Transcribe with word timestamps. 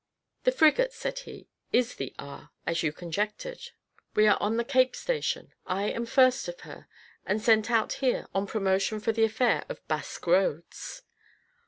"The 0.45 0.51
frigate," 0.51 0.93
said 0.93 1.19
he, 1.19 1.47
"is 1.71 1.93
the 1.93 2.15
R, 2.17 2.49
as 2.65 2.81
you 2.81 2.91
conjectured. 2.91 3.69
We 4.15 4.25
are 4.25 4.37
on 4.41 4.57
the 4.57 4.63
Cape 4.63 4.95
station. 4.95 5.53
I 5.67 5.89
am 5.91 6.07
first 6.07 6.47
of 6.47 6.61
her, 6.61 6.87
and 7.23 7.39
sent 7.39 7.69
out 7.69 7.93
here 7.93 8.25
on 8.33 8.47
promotion 8.47 8.99
for 8.99 9.11
the 9.11 9.25
affair 9.25 9.63
of 9.69 9.87
Basque 9.87 10.25
Roads." 10.25 11.03